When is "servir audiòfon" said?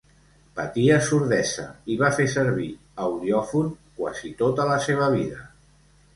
2.37-3.71